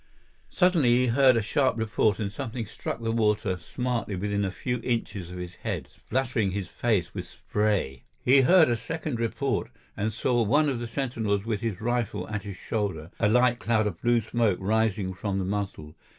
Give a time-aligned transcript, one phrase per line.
[0.49, 4.79] Suddenly he heard a sharp report and something struck the water smartly within a few
[4.81, 8.01] inches of his head, spattering his face with spray.
[8.25, 12.41] He heard a second report, and saw one of the sentinels with his rifle at
[12.41, 15.93] his shoulder, a light cloud of blue smoke rising from the muzzle.